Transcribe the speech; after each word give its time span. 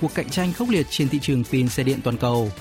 cuộc 0.00 0.14
cạnh 0.14 0.30
tranh 0.30 0.52
khốc 0.52 0.68
liệt 0.68 0.86
trên 0.90 1.08
thị 1.08 1.18
trường 1.22 1.44
pin 1.44 1.68
xe 1.68 1.82
điện 1.82 2.00
toàn 2.04 2.16
cầu. 2.16 2.52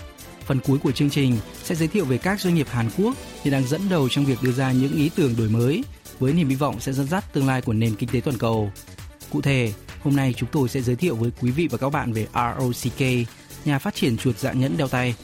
Phần 0.45 0.59
cuối 0.59 0.77
của 0.77 0.91
chương 0.91 1.09
trình 1.09 1.37
sẽ 1.63 1.75
giới 1.75 1.87
thiệu 1.87 2.05
về 2.05 2.17
các 2.17 2.41
doanh 2.41 2.55
nghiệp 2.55 2.67
Hàn 2.69 2.89
Quốc 2.97 3.15
hiện 3.43 3.51
đang 3.51 3.67
dẫn 3.67 3.81
đầu 3.89 4.09
trong 4.09 4.25
việc 4.25 4.37
đưa 4.41 4.51
ra 4.51 4.71
những 4.71 4.93
ý 4.93 5.09
tưởng 5.15 5.35
đổi 5.37 5.49
mới 5.49 5.83
với 6.19 6.33
niềm 6.33 6.49
hy 6.49 6.55
vọng 6.55 6.79
sẽ 6.79 6.93
dẫn 6.93 7.07
dắt 7.07 7.33
tương 7.33 7.47
lai 7.47 7.61
của 7.61 7.73
nền 7.73 7.95
kinh 7.95 8.09
tế 8.09 8.21
toàn 8.21 8.37
cầu. 8.37 8.71
Cụ 9.29 9.41
thể, 9.41 9.73
hôm 10.03 10.15
nay 10.15 10.33
chúng 10.37 10.49
tôi 10.51 10.69
sẽ 10.69 10.81
giới 10.81 10.95
thiệu 10.95 11.15
với 11.15 11.31
quý 11.41 11.51
vị 11.51 11.67
và 11.71 11.77
các 11.77 11.89
bạn 11.89 12.13
về 12.13 12.27
ROCK, 12.33 13.27
nhà 13.65 13.79
phát 13.79 13.95
triển 13.95 14.17
chuột 14.17 14.37
dạng 14.37 14.59
nhẫn 14.59 14.77
đeo 14.77 14.87
tay. 14.87 15.15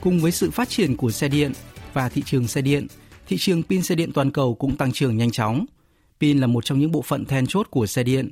Cùng 0.00 0.20
với 0.20 0.32
sự 0.32 0.50
phát 0.50 0.68
triển 0.68 0.96
của 0.96 1.10
xe 1.10 1.28
điện 1.28 1.52
và 1.92 2.08
thị 2.08 2.22
trường 2.26 2.48
xe 2.48 2.60
điện, 2.60 2.86
thị 3.28 3.36
trường 3.38 3.62
pin 3.62 3.82
xe 3.82 3.94
điện 3.94 4.12
toàn 4.12 4.30
cầu 4.30 4.54
cũng 4.54 4.76
tăng 4.76 4.92
trưởng 4.92 5.16
nhanh 5.16 5.30
chóng. 5.30 5.66
Pin 6.20 6.38
là 6.38 6.46
một 6.46 6.64
trong 6.64 6.78
những 6.78 6.92
bộ 6.92 7.02
phận 7.02 7.24
then 7.24 7.46
chốt 7.46 7.66
của 7.70 7.86
xe 7.86 8.02
điện, 8.02 8.30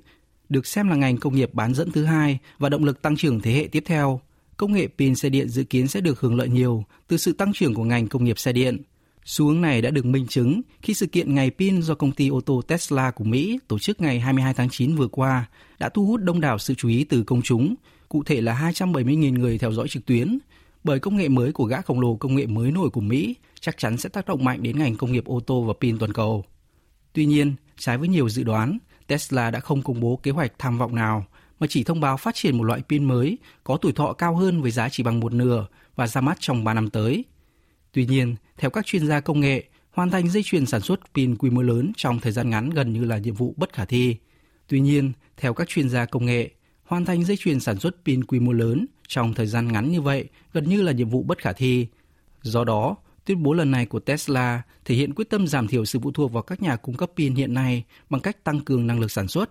được 0.49 0.67
xem 0.67 0.89
là 0.89 0.97
ngành 0.97 1.17
công 1.17 1.35
nghiệp 1.35 1.55
bán 1.55 1.75
dẫn 1.75 1.91
thứ 1.91 2.05
hai 2.05 2.39
và 2.59 2.69
động 2.69 2.85
lực 2.85 3.03
tăng 3.03 3.17
trưởng 3.17 3.41
thế 3.41 3.53
hệ 3.53 3.69
tiếp 3.73 3.83
theo. 3.87 4.21
Công 4.57 4.73
nghệ 4.73 4.89
pin 4.99 5.15
xe 5.15 5.29
điện 5.29 5.49
dự 5.49 5.65
kiến 5.65 5.89
sẽ 5.89 6.01
được 6.01 6.21
hưởng 6.21 6.37
lợi 6.37 6.49
nhiều 6.49 6.85
từ 7.09 7.17
sự 7.17 7.33
tăng 7.33 7.53
trưởng 7.53 7.75
của 7.75 7.85
ngành 7.85 8.09
công 8.09 8.25
nghiệp 8.25 8.39
xe 8.39 8.53
điện. 8.53 8.83
Xu 9.25 9.47
hướng 9.47 9.61
này 9.61 9.83
đã 9.83 9.91
được 9.91 10.05
minh 10.05 10.27
chứng 10.27 10.63
khi 10.83 10.95
sự 10.95 11.07
kiện 11.07 11.35
Ngày 11.35 11.51
pin 11.51 11.83
do 11.83 11.95
công 11.95 12.13
ty 12.13 12.29
ô 12.29 12.41
tô 12.41 12.63
Tesla 12.69 13.11
của 13.11 13.25
Mỹ 13.25 13.59
tổ 13.69 13.79
chức 13.79 14.01
ngày 14.01 14.21
22 14.21 14.55
tháng 14.55 14.69
9 14.71 14.97
vừa 14.97 15.09
qua 15.09 15.47
đã 15.79 15.89
thu 15.89 16.07
hút 16.07 16.21
đông 16.23 16.41
đảo 16.41 16.59
sự 16.59 16.75
chú 16.75 16.89
ý 16.89 17.05
từ 17.05 17.23
công 17.23 17.43
chúng, 17.43 17.75
cụ 18.09 18.23
thể 18.23 18.41
là 18.41 18.71
270.000 18.73 19.39
người 19.39 19.59
theo 19.59 19.73
dõi 19.73 19.89
trực 19.89 20.07
tuyến, 20.07 20.39
bởi 20.87 20.99
công 20.99 21.17
nghệ 21.17 21.29
mới 21.29 21.53
của 21.53 21.65
gã 21.65 21.81
khổng 21.81 22.01
lồ 22.01 22.17
công 22.17 22.35
nghệ 22.35 22.47
mới 22.47 22.73
nổi 22.73 22.91
của 22.91 23.01
Mỹ 23.01 23.35
chắc 23.61 23.79
chắn 23.79 23.97
sẽ 23.97 24.09
tác 24.09 24.27
động 24.27 24.45
mạnh 24.45 24.63
đến 24.63 24.79
ngành 24.79 24.97
công 24.97 25.13
nghiệp 25.13 25.25
ô 25.25 25.41
tô 25.41 25.63
và 25.63 25.75
pin 25.81 25.99
toàn 25.99 26.13
cầu. 26.13 26.45
Tuy 27.13 27.27
nhiên, 27.27 27.55
trái 27.77 27.99
với 27.99 28.09
nhiều 28.09 28.29
dự 28.29 28.43
đoán, 28.43 28.79
Tesla 29.07 29.51
đã 29.51 29.61
không 29.61 29.83
công 29.83 30.01
bố 30.01 30.17
kế 30.23 30.31
hoạch 30.31 30.53
tham 30.59 30.79
vọng 30.79 30.95
nào 30.95 31.27
mà 31.61 31.67
chỉ 31.71 31.85
thông 31.85 32.01
báo 32.01 32.17
phát 32.17 32.35
triển 32.35 32.59
một 32.59 32.65
loại 32.65 32.83
pin 32.89 33.05
mới 33.05 33.39
có 33.65 33.77
tuổi 33.77 33.93
thọ 33.93 34.13
cao 34.13 34.37
hơn 34.37 34.63
với 34.63 34.71
giá 34.71 34.89
chỉ 34.89 35.03
bằng 35.03 35.21
một 35.21 35.33
nửa 35.33 35.67
và 35.97 36.07
ra 36.07 36.21
mắt 36.21 36.37
trong 36.41 36.65
3 36.65 36.75
năm 36.75 36.91
tới. 36.91 37.25
Tuy 37.93 38.07
nhiên, 38.07 38.37
theo 38.57 38.71
các 38.71 38.87
chuyên 38.87 39.07
gia 39.07 39.21
công 39.21 39.41
nghệ, 39.41 39.65
hoàn 39.91 40.11
thành 40.11 40.29
dây 40.29 40.43
chuyền 40.43 40.67
sản 40.67 40.81
xuất 40.81 41.01
pin 41.15 41.37
quy 41.37 41.51
mô 41.51 41.63
lớn 41.63 41.93
trong 41.97 42.21
thời 42.21 42.33
gian 42.33 42.51
ngắn 42.51 42.71
gần 42.71 42.93
như 42.93 43.05
là 43.05 43.19
nhiệm 43.19 43.35
vụ 43.35 43.55
bất 43.57 43.73
khả 43.73 43.85
thi. 43.85 44.17
Tuy 44.69 44.81
nhiên, 44.81 45.13
theo 45.37 45.55
các 45.55 45.69
chuyên 45.69 45.89
gia 45.89 46.05
công 46.05 46.27
nghệ, 46.27 46.51
hoàn 46.87 47.05
thành 47.05 47.25
dây 47.25 47.37
chuyền 47.37 47.61
sản 47.61 47.79
xuất 47.79 47.97
pin 48.05 48.25
quy 48.25 48.41
mô 48.41 48.53
lớn 48.53 48.87
trong 49.09 49.35
thời 49.35 49.47
gian 49.47 49.73
ngắn 49.73 49.93
như 49.93 50.01
vậy 50.01 50.29
gần 50.53 50.69
như 50.69 50.83
là 50.83 50.93
nhiệm 50.93 51.09
vụ 51.09 51.23
bất 51.23 51.39
khả 51.39 51.53
thi. 51.53 51.87
Do 52.43 52.65
đó, 52.65 52.97
tuyên 53.25 53.43
bố 53.43 53.53
lần 53.53 53.71
này 53.71 53.87
của 53.87 54.01
Tesla 54.01 54.63
thể 54.85 54.95
hiện 54.95 55.15
quyết 55.15 55.31
tâm 55.31 55.47
giảm 55.47 55.69
thiểu 55.69 55.85
sự 55.85 55.99
phụ 56.03 56.13
thuộc 56.13 56.33
vào 56.33 56.43
các 56.43 56.63
nhà 56.63 56.77
cung 56.77 56.97
cấp 56.97 57.11
pin 57.17 57.35
hiện 57.35 57.55
nay 57.55 57.85
bằng 58.11 58.21
cách 58.21 58.45
tăng 58.45 58.61
cường 58.61 58.87
năng 58.87 59.01
lực 59.01 59.11
sản 59.11 59.29
xuất. 59.29 59.51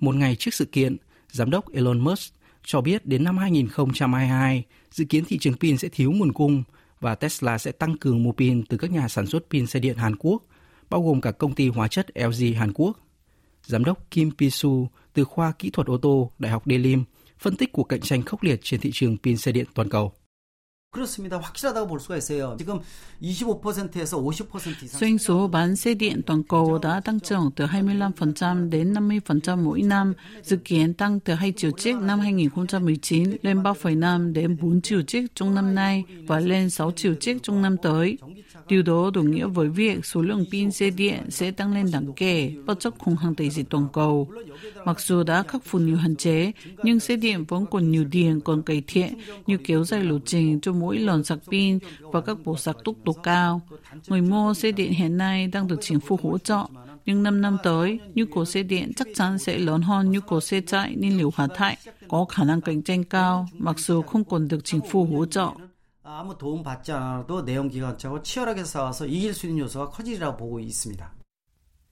Một 0.00 0.14
ngày 0.14 0.36
trước 0.36 0.54
sự 0.54 0.64
kiện, 0.64 0.96
giám 1.30 1.50
đốc 1.50 1.72
Elon 1.72 1.98
Musk 1.98 2.34
cho 2.64 2.80
biết 2.80 3.06
đến 3.06 3.24
năm 3.24 3.38
2022, 3.38 4.64
dự 4.90 5.04
kiến 5.04 5.24
thị 5.24 5.38
trường 5.38 5.56
pin 5.56 5.78
sẽ 5.78 5.88
thiếu 5.88 6.12
nguồn 6.12 6.32
cung 6.32 6.62
và 7.00 7.14
Tesla 7.14 7.58
sẽ 7.58 7.72
tăng 7.72 7.98
cường 7.98 8.22
mua 8.22 8.32
pin 8.32 8.64
từ 8.66 8.76
các 8.76 8.90
nhà 8.90 9.08
sản 9.08 9.26
xuất 9.26 9.44
pin 9.50 9.66
xe 9.66 9.80
điện 9.80 9.96
Hàn 9.96 10.16
Quốc, 10.16 10.42
bao 10.90 11.02
gồm 11.02 11.20
cả 11.20 11.32
công 11.32 11.54
ty 11.54 11.68
hóa 11.68 11.88
chất 11.88 12.06
LG 12.14 12.54
Hàn 12.56 12.72
Quốc. 12.74 12.98
Giám 13.62 13.84
đốc 13.84 14.10
Kim 14.10 14.30
Pisu 14.38 14.88
từ 15.12 15.24
khoa 15.24 15.52
kỹ 15.52 15.70
thuật 15.70 15.86
ô 15.86 15.98
tô 15.98 16.32
Đại 16.38 16.52
học 16.52 16.62
Delim, 16.66 17.04
phân 17.38 17.56
tích 17.56 17.72
cuộc 17.72 17.84
cạnh 17.84 18.00
tranh 18.00 18.22
khốc 18.22 18.42
liệt 18.42 18.60
trên 18.62 18.80
thị 18.80 18.90
trường 18.92 19.16
pin 19.22 19.36
xe 19.36 19.52
điện 19.52 19.66
toàn 19.74 19.88
cầu. 19.88 20.12
그렇습니다. 20.93 21.39
확실하다고 21.39 21.87
볼 21.87 21.99
수가 21.99 22.17
있어요. 22.17 22.55
지금 22.57 22.79
25%에서 23.21 24.21
50% 24.21 24.83
이상 24.83 24.99
Doanh 24.99 25.17
số 25.17 25.47
bán 25.47 25.75
xe 25.75 25.93
điện 25.95 26.21
toàn 26.25 26.43
cầu 26.43 26.77
đã 26.77 26.99
tăng 26.99 27.19
trưởng 27.19 27.51
từ 27.55 27.65
25% 27.65 28.69
đến 28.69 28.93
50% 28.93 29.63
mỗi 29.63 29.81
năm, 29.81 30.13
dự 30.43 30.57
kiến 30.57 30.93
tăng 30.93 31.19
từ 31.19 31.33
2 31.33 31.53
triệu 31.57 31.71
chiếc 31.71 31.95
năm 31.95 32.19
2019 32.19 33.37
lên 33.41 33.63
3,5 33.63 34.33
đến 34.33 34.57
4 34.61 34.81
triệu 34.81 35.01
chiếc 35.01 35.35
trong 35.35 35.55
năm 35.55 35.75
nay 35.75 36.03
và 36.27 36.39
lên 36.39 36.69
6 36.69 36.91
triệu 36.91 37.13
chiếc 37.13 37.43
trong 37.43 37.61
năm 37.61 37.77
tới. 37.77 38.17
Điều 38.67 38.81
đó 38.81 39.11
đồng 39.13 39.31
nghĩa 39.31 39.47
với 39.47 39.69
việc 39.69 40.05
số 40.05 40.21
lượng 40.21 40.45
pin 40.51 40.71
xe 40.71 40.89
điện 40.89 41.19
sẽ 41.29 41.51
tăng 41.51 41.73
lên 41.73 41.91
đáng 41.91 42.13
kể 42.15 42.53
bất 42.65 42.79
chấp 42.79 42.93
khủng 42.99 43.15
hoảng 43.15 43.33
đại 43.37 43.49
dịch 43.49 43.69
toàn 43.69 43.87
cầu. 43.93 44.29
Mặc 44.85 44.99
dù 44.99 45.23
đã 45.23 45.43
khắc 45.43 45.65
phục 45.65 45.81
nhiều 45.81 45.97
hạn 45.97 46.15
chế, 46.15 46.51
nhưng 46.83 46.99
xe 46.99 47.15
điện 47.15 47.45
vẫn 47.47 47.65
còn 47.71 47.91
nhiều 47.91 48.03
điểm 48.03 48.41
còn 48.41 48.61
cải 48.61 48.83
thiện 48.87 49.13
như 49.47 49.57
kéo 49.57 49.83
dài 49.83 50.03
lộ 50.03 50.19
trình 50.25 50.59
cho 50.61 50.73
mỗi 50.77 50.97
lần 50.97 51.23
sạc 51.23 51.39
pin 51.51 51.79
và 51.99 52.21
các 52.21 52.37
bộ 52.45 52.57
sạc 52.57 52.75
tốc 52.83 52.95
độ 53.03 53.13
cao. 53.13 53.61
Người 54.07 54.21
mua 54.21 54.53
xe 54.53 54.71
điện 54.71 54.91
hiện 54.91 55.17
nay 55.17 55.47
đang 55.47 55.67
được 55.67 55.77
chính 55.81 55.99
phủ 55.99 56.19
hỗ 56.23 56.37
trợ, 56.37 56.65
nhưng 57.05 57.23
5 57.23 57.41
năm 57.41 57.57
tới, 57.63 57.99
nhu 58.15 58.25
cầu 58.35 58.45
xe 58.45 58.63
điện 58.63 58.91
chắc 58.95 59.07
chắn 59.15 59.39
sẽ 59.39 59.57
lớn 59.57 59.81
hơn 59.81 60.11
nhu 60.11 60.19
cầu 60.29 60.39
xe 60.39 60.61
chạy 60.61 60.95
nhiên 60.95 61.17
liệu 61.17 61.31
hóa 61.35 61.47
thải, 61.55 61.77
có 62.07 62.25
khả 62.25 62.43
năng 62.43 62.61
cạnh 62.61 62.81
tranh 62.81 63.03
cao, 63.03 63.47
mặc 63.57 63.79
dù 63.79 64.01
không 64.01 64.23
còn 64.23 64.47
được 64.47 64.59
chính 64.63 64.81
phủ 64.91 65.05
hỗ 65.05 65.25
trợ. 65.25 65.49
아무 66.05 66.37
도움 66.37 66.63
받지 66.63 66.91
않아도 66.91 67.43
내연기관차고 67.43 68.21
치열하게 68.23 68.65
싸워서 68.65 69.05
이길 69.05 69.33
수 69.33 69.47
있는 69.47 69.63
요소가 69.63 69.89
커지리라고 69.89 70.35
보고 70.35 70.59
있습니다. 70.59 71.11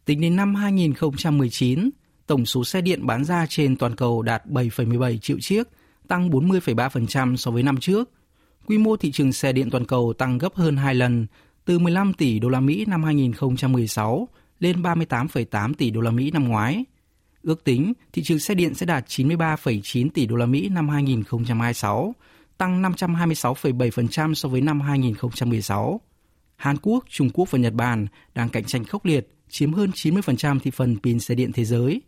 Tính 0.06 0.22
đến 0.22 0.36
năm 0.36 0.56
2019, 0.56 1.90
tổng 2.28 2.46
số 2.46 2.64
xe 2.64 2.82
điện 2.82 3.06
bán 3.06 3.26
ra 3.26 3.46
trên 3.50 3.76
toàn 3.76 3.96
cầu 3.96 4.22
đạt 4.22 4.46
7,17 4.46 5.18
triệu 5.18 5.38
chiếc, 5.40 5.68
tăng 6.08 6.30
40,3% 6.30 7.36
so 7.36 7.52
với 7.52 7.64
năm 7.64 7.78
trước. 7.78 8.10
Quy 8.67 8.79
mô 8.79 8.97
thị 8.97 9.13
trường 9.13 9.33
xe 9.33 9.53
điện 9.53 9.71
toàn 9.71 9.85
cầu 9.85 10.13
tăng 10.19 10.39
gấp 10.39 10.55
hơn 10.55 10.77
2 10.77 10.95
lần, 10.95 11.27
từ 11.65 11.79
15 11.79 12.13
tỷ 12.13 12.39
đô 12.39 12.49
la 12.49 12.61
Mỹ 12.61 12.85
năm 12.89 13.05
2016 13.05 14.29
lên 14.61 14.83
38,8 14.83 15.75
tỷ 15.75 15.91
đô 15.91 16.01
la 16.01 16.11
Mỹ 16.11 16.31
năm 16.31 16.49
ngoái. 16.49 16.85
Ước 17.43 17.65
tính 17.65 17.93
thị 18.13 18.23
trường 18.23 18.39
xe 18.39 18.55
điện 18.55 18.75
sẽ 18.75 18.87
đạt 18.87 19.07
93,9 19.07 20.09
tỷ 20.15 20.27
đô 20.27 20.37
la 20.37 20.47
Mỹ 20.47 20.69
năm 20.69 20.89
2026, 20.89 22.15
tăng 22.59 22.83
526,7% 22.83 24.35
so 24.35 24.49
với 24.49 24.61
năm 24.61 24.81
2016. 24.81 26.01
Hàn 26.57 26.77
Quốc, 26.83 27.05
Trung 27.09 27.31
Quốc 27.31 27.51
và 27.51 27.59
Nhật 27.59 27.73
Bản 27.73 28.07
đang 28.35 28.49
cạnh 28.49 28.65
tranh 28.65 28.85
khốc 28.85 29.05
liệt, 29.05 29.29
chiếm 29.49 29.73
hơn 29.73 29.91
90% 29.95 30.59
thị 30.59 30.71
phần 30.71 30.97
pin 31.03 31.21
xe 31.21 31.35
điện 31.35 31.53
thế 31.53 31.65
giới. 31.65 32.03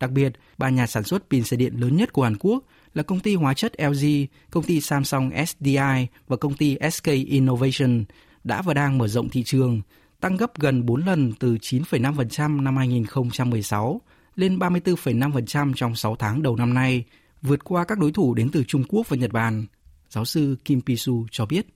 Đặc 0.00 0.10
biệt, 0.10 0.32
ba 0.58 0.68
nhà 0.68 0.86
sản 0.86 1.04
xuất 1.04 1.30
pin 1.30 1.44
xe 1.44 1.56
điện 1.56 1.74
lớn 1.80 1.96
nhất 1.96 2.12
của 2.12 2.22
Hàn 2.22 2.36
Quốc 2.36 2.64
là 2.96 3.02
công 3.02 3.20
ty 3.20 3.34
hóa 3.34 3.54
chất 3.54 3.72
LG, 3.78 4.06
công 4.50 4.64
ty 4.64 4.80
Samsung 4.80 5.30
SDI 5.46 6.06
và 6.28 6.36
công 6.36 6.54
ty 6.54 6.76
SK 6.90 7.06
Innovation 7.06 8.04
đã 8.44 8.62
và 8.62 8.74
đang 8.74 8.98
mở 8.98 9.08
rộng 9.08 9.28
thị 9.28 9.42
trường, 9.42 9.80
tăng 10.20 10.36
gấp 10.36 10.58
gần 10.58 10.86
4 10.86 11.06
lần 11.06 11.32
từ 11.38 11.56
9,5% 11.56 12.62
năm 12.62 12.76
2016 12.76 14.00
lên 14.34 14.58
34,5% 14.58 15.72
trong 15.76 15.94
6 15.94 16.16
tháng 16.16 16.42
đầu 16.42 16.56
năm 16.56 16.74
nay, 16.74 17.04
vượt 17.42 17.64
qua 17.64 17.84
các 17.84 17.98
đối 17.98 18.12
thủ 18.12 18.34
đến 18.34 18.50
từ 18.52 18.64
Trung 18.64 18.84
Quốc 18.88 19.08
và 19.08 19.16
Nhật 19.16 19.32
Bản. 19.32 19.66
Giáo 20.10 20.24
sư 20.24 20.56
Kim 20.64 20.80
Pisu 20.80 21.26
cho 21.30 21.46
biết. 21.46 21.66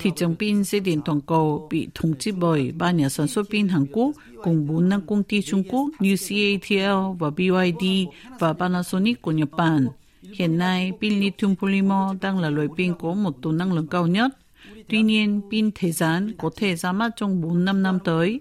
Thị 0.00 0.10
trường 0.16 0.36
pin 0.36 0.64
xe 0.64 0.80
điện 0.80 1.00
toàn 1.04 1.20
cầu 1.20 1.68
bị 1.70 1.88
thống 1.94 2.14
trị 2.18 2.32
bởi 2.32 2.72
ba 2.72 2.90
nhà 2.90 3.08
sản 3.08 3.28
xuất 3.28 3.50
pin 3.50 3.68
Hàn 3.68 3.86
Quốc 3.92 4.10
cùng 4.42 4.66
bốn 4.66 4.88
năm 4.88 5.06
công 5.06 5.22
ty 5.22 5.42
Trung 5.42 5.62
Quốc 5.70 5.88
như 5.98 6.16
CATL 6.16 7.16
và 7.18 7.30
BYD 7.30 7.86
và 8.38 8.52
Panasonic 8.52 9.22
của 9.22 9.32
Nhật 9.32 9.50
Bản. 9.50 9.86
Hiện 10.22 10.58
nay, 10.58 10.92
pin 11.00 11.20
lithium 11.20 11.54
polymer 11.56 12.16
đang 12.20 12.38
là 12.38 12.50
loại 12.50 12.68
pin 12.76 12.94
có 13.00 13.14
một 13.14 13.42
tồn 13.42 13.58
năng 13.58 13.72
lượng 13.72 13.86
cao 13.86 14.06
nhất. 14.06 14.30
Tuy 14.88 15.02
nhiên, 15.02 15.40
pin 15.50 15.70
thế 15.74 15.92
gian 15.92 16.32
có 16.38 16.50
thể 16.56 16.76
ra 16.76 16.92
mắt 16.92 17.12
trong 17.16 17.42
4-5 17.42 17.82
năm 17.82 17.98
tới. 18.04 18.40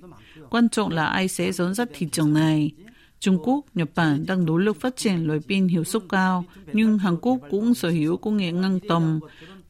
Quan 0.50 0.70
trọng 0.70 0.90
là 0.90 1.06
ai 1.06 1.28
sẽ 1.28 1.52
dẫn 1.52 1.74
dắt 1.74 1.90
thị 1.94 2.08
trường 2.12 2.34
này. 2.34 2.72
Trung 3.21 3.39
Quốc, 3.45 3.65
Nhật 3.75 3.91
Bản 3.95 4.27
đang 4.27 4.45
nỗ 4.45 4.57
lực 4.57 4.81
phát 4.81 4.97
triển 4.97 5.25
loại 5.27 5.41
pin 5.49 5.69
hiệu 5.69 5.85
suất 5.85 6.03
cao, 6.09 6.45
nhưng 6.73 6.99
Hàn 6.99 7.17
Quốc 7.17 7.39
cũng 7.51 7.75
sở 7.75 7.89
hữu 7.89 8.17
công 8.17 8.37
nghệ 8.37 8.53
ngang 8.53 8.79
tầm. 8.89 9.21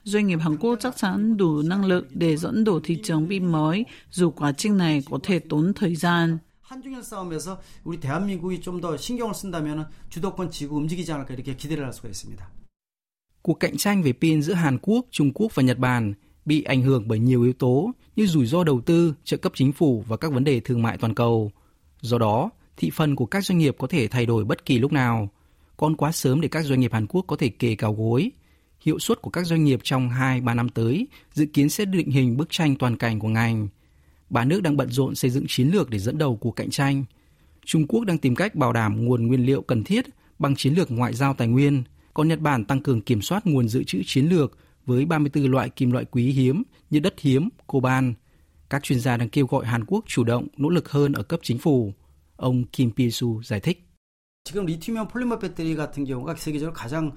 Doanh 0.05 0.27
nghiệp 0.27 0.39
Hàn 0.41 0.57
Quốc 0.57 0.77
chắc 0.81 0.97
chắn 0.97 1.37
đủ 1.37 1.63
năng 1.63 1.85
lực 1.85 2.07
để 2.11 2.37
dẫn 2.37 2.65
đổ 2.65 2.81
thị 2.85 2.99
trường 3.03 3.29
pin 3.29 3.53
mới, 3.53 3.85
dù 4.11 4.31
quá 4.31 4.53
trình 4.53 4.77
này 4.77 5.03
có 5.11 5.19
thể 5.23 5.39
tốn 5.39 5.73
thời 5.75 5.95
gian. 5.95 6.39
한중일 6.67 7.03
싸움에서 7.03 7.61
우리 7.85 8.01
대한민국이 8.01 8.61
좀 8.61 8.81
더 8.81 8.97
신경을 8.97 9.35
쓴다면 9.35 9.87
주도권 10.11 10.51
지고 10.51 10.77
움직이지 10.77 11.13
않을까 11.13 11.35
이렇게 11.35 11.55
기대를 11.55 11.85
할 11.85 11.93
수가 11.93 12.09
있습니다. 12.09 12.51
Cuộc 13.43 13.61
cạnh 13.61 13.77
tranh 13.77 14.03
về 14.03 14.13
pin 14.13 14.43
giữa 14.43 14.55
Hàn 14.55 14.79
Quốc, 14.83 15.07
Trung 15.11 15.33
Quốc 15.35 15.55
và 15.55 15.63
Nhật 15.63 15.79
Bản 15.79 16.15
bị 16.45 16.63
ảnh 16.63 16.83
hưởng 16.83 17.09
bởi 17.09 17.19
nhiều 17.19 17.43
yếu 17.43 17.53
tố 17.53 17.91
như 18.17 18.27
rủi 18.27 18.47
ro 18.47 18.65
đầu 18.65 18.81
tư, 18.81 19.15
trợ 19.25 19.37
cấp 19.37 19.53
chính 19.55 19.73
phủ 19.73 20.05
và 20.09 20.17
các 20.17 20.33
vấn 20.33 20.45
đề 20.45 20.61
thương 20.61 20.83
mại 20.83 20.99
toàn 20.99 21.15
cầu. 21.15 21.51
Do 22.01 22.19
đó, 22.19 22.51
thị 22.82 22.90
phần 22.94 23.16
của 23.16 23.26
các 23.26 23.46
doanh 23.46 23.58
nghiệp 23.58 23.76
có 23.80 23.88
thể 23.88 24.08
thay 24.08 24.26
đổi 24.26 24.46
bất 24.46 24.66
kỳ 24.66 24.80
lúc 24.80 24.92
nào. 24.92 25.30
Còn 25.78 25.96
quá 25.96 26.12
sớm 26.12 26.42
để 26.42 26.48
các 26.48 26.66
doanh 26.66 26.80
nghiệp 26.80 26.94
Hàn 26.94 27.08
Quốc 27.08 27.26
có 27.28 27.36
thể 27.36 27.50
kề 27.50 27.76
cao 27.76 27.94
gối. 27.94 28.32
Hiệu 28.80 29.00
suất 29.00 29.22
của 29.22 29.30
các 29.30 29.46
doanh 29.46 29.64
nghiệp 29.64 29.80
trong 29.84 30.10
2-3 30.10 30.56
năm 30.56 30.70
tới 30.70 31.08
dự 31.34 31.46
kiến 31.46 31.70
sẽ 31.70 31.86
định 31.86 32.12
hình 32.12 32.38
bức 32.38 32.48
tranh 32.50 32.76
toàn 32.76 32.98
cảnh 32.98 33.20
của 33.20 33.28
ngành. 33.28 33.68
Ba 34.30 34.46
nước 34.46 34.64
đang 34.64 34.78
bận 34.78 34.90
rộn 34.92 35.16
xây 35.16 35.32
dựng 35.32 35.46
chiến 35.48 35.68
lược 35.68 35.90
để 35.90 36.00
dẫn 36.00 36.18
đầu 36.18 36.36
cuộc 36.36 36.52
cạnh 36.52 36.70
tranh. 36.70 37.04
Trung 37.66 37.88
Quốc 37.88 38.06
đang 38.06 38.18
tìm 38.18 38.36
cách 38.36 38.56
bảo 38.56 38.74
đảm 38.74 39.06
nguồn 39.06 39.28
nguyên 39.28 39.46
liệu 39.46 39.62
cần 39.62 39.84
thiết 39.84 40.06
bằng 40.40 40.56
chiến 40.56 40.74
lược 40.74 40.92
ngoại 40.92 41.14
giao 41.14 41.34
tài 41.34 41.48
nguyên, 41.48 41.84
còn 42.14 42.28
Nhật 42.28 42.40
Bản 42.40 42.66
tăng 42.66 42.82
cường 42.82 43.02
kiểm 43.02 43.22
soát 43.22 43.48
nguồn 43.48 43.68
dự 43.68 43.84
trữ 43.84 44.02
chiến 44.06 44.26
lược 44.26 44.58
với 44.86 45.06
34 45.06 45.52
loại 45.52 45.70
kim 45.70 45.92
loại 45.92 46.06
quý 46.06 46.32
hiếm 46.32 46.64
như 46.90 47.00
đất 47.00 47.20
hiếm, 47.20 47.50
coban. 47.68 48.14
Các 48.70 48.84
chuyên 48.84 49.00
gia 49.00 49.18
đang 49.18 49.30
kêu 49.30 49.46
gọi 49.46 49.66
Hàn 49.66 49.86
Quốc 49.86 50.06
chủ 50.08 50.24
động 50.24 50.48
nỗ 50.58 50.70
lực 50.70 50.90
hơn 50.92 51.14
ở 51.14 51.24
cấp 51.24 51.40
chính 51.44 51.58
phủ 51.58 51.94
Ông 52.41 52.65
Kim 52.65 52.91
Pi-su 52.97 53.43
giải 53.43 53.61
thích. 53.61 53.83
지금 54.45 54.65
리튬이온 54.65 55.09
폴리머 55.09 55.41
배터리 55.41 55.75
같은 55.75 56.05
경우가 56.05 56.37
세계적으로 56.37 56.73
가장 56.73 57.13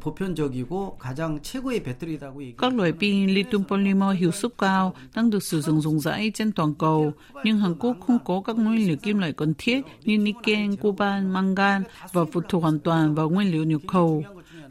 보편적이고 0.00 0.96
가장 0.96 1.42
최고의 1.42 1.82
배터리라고 1.82 2.42
얘기. 2.42 2.56
Các 2.56 2.74
loại 2.74 2.92
pin 2.92 3.28
lithium 3.28 3.64
polymer 3.64 4.16
hiệu 4.16 4.30
suất 4.30 4.52
cao 4.58 4.94
đang 5.14 5.30
được 5.30 5.42
sử 5.42 5.60
dụng 5.60 5.80
rộng 5.80 6.00
rãi 6.00 6.30
trên 6.34 6.52
toàn 6.52 6.74
cầu, 6.74 7.12
nhưng 7.44 7.58
Hàn 7.58 7.74
Quốc 7.74 7.96
không 8.06 8.18
có 8.24 8.42
các 8.46 8.56
nguyên 8.56 8.86
liệu 8.86 8.96
kim 8.96 9.18
loại 9.18 9.32
cần 9.32 9.54
thiết 9.58 9.82
như 10.04 10.18
niken, 10.18 10.76
coban, 10.76 11.32
mangan 11.32 11.82
và 12.12 12.24
phụ 12.32 12.40
thuộc 12.48 12.62
hoàn 12.62 12.78
toàn 12.78 13.14
vào 13.14 13.30
nguyên 13.30 13.50
liệu 13.50 13.64
nhập 13.64 13.80
khẩu. 13.88 14.24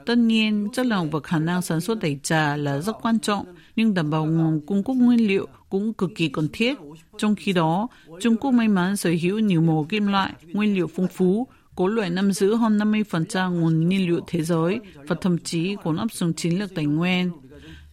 Tất 0.06 0.18
nhiên, 0.18 0.68
chất 0.72 0.86
lượng 0.86 1.10
và 1.10 1.20
khả 1.20 1.38
năng 1.38 1.62
sản 1.62 1.80
xuất 1.80 1.98
đẩy 2.00 2.18
trà 2.22 2.56
là 2.56 2.80
rất 2.80 2.96
quan 3.02 3.18
trọng, 3.18 3.46
nhưng 3.76 3.94
đảm 3.94 4.10
bảo 4.10 4.26
nguồn 4.26 4.60
cung 4.66 4.84
cấp 4.84 4.96
nguyên 4.96 5.26
liệu 5.26 5.46
cũng 5.70 5.92
cực 5.92 6.10
kỳ 6.16 6.28
cần 6.28 6.48
thiết. 6.52 6.78
Trong 7.18 7.34
khi 7.34 7.52
đó, 7.52 7.88
Trung 8.20 8.36
Quốc 8.36 8.50
may 8.50 8.68
mắn 8.68 8.96
sở 8.96 9.10
hữu 9.22 9.38
nhiều 9.38 9.60
màu 9.60 9.86
kim 9.88 10.06
loại, 10.06 10.32
nguyên 10.52 10.74
liệu 10.74 10.86
phong 10.86 11.08
phú, 11.08 11.46
Cố 11.76 11.86
loại 11.86 12.10
nắm 12.10 12.32
giữ 12.32 12.54
hơn 12.54 12.78
50% 12.78 13.60
nguồn 13.60 13.88
nhiên 13.88 14.06
liệu 14.06 14.20
thế 14.26 14.42
giới 14.42 14.80
và 15.08 15.16
thậm 15.20 15.38
chí 15.38 15.76
còn 15.84 15.96
áp 15.96 16.12
dụng 16.12 16.34
chiến 16.34 16.58
lược 16.58 16.74
tài 16.74 16.84
nguyên. 16.84 17.30